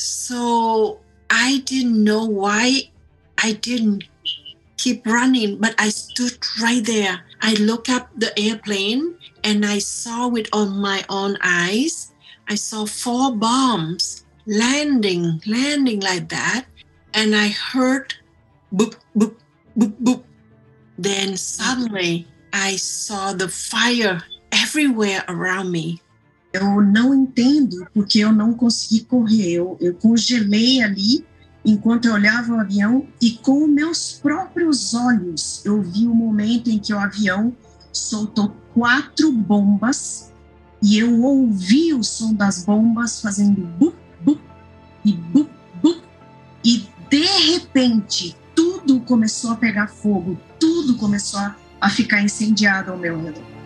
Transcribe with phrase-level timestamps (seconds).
[0.00, 2.90] So I didn't know why
[3.36, 4.04] I didn't
[4.78, 7.20] keep running, but I stood right there.
[7.42, 12.12] I looked up the airplane and I saw with on my own eyes.
[12.48, 16.64] I saw four bombs landing, landing like that.
[17.12, 18.14] And I heard
[18.72, 19.36] boop, boop,
[19.76, 20.24] boop, boop.
[20.96, 26.00] Then suddenly I saw the fire everywhere around me.
[26.52, 29.52] Eu não entendo porque eu não consegui correr.
[29.52, 31.24] Eu, eu congelei ali
[31.64, 36.78] enquanto eu olhava o avião e com meus próprios olhos eu vi o momento em
[36.78, 37.54] que o avião
[37.92, 40.32] soltou quatro bombas
[40.82, 44.40] e eu ouvi o som das bombas fazendo bup, bup
[45.04, 45.50] e bup,
[45.82, 46.02] bup
[46.64, 51.40] e de repente tudo começou a pegar fogo, tudo começou
[51.80, 53.59] a ficar incendiado ao meu redor.